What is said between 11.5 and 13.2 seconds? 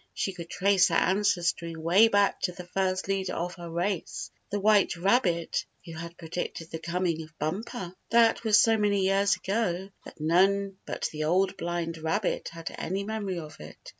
Blind Rabbit had any